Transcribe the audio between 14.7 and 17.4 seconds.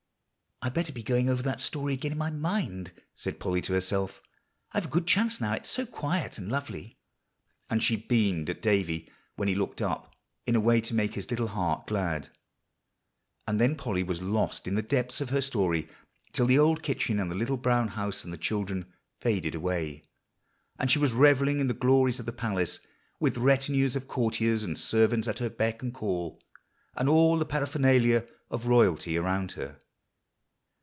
the depths of her story till the old kitchen and the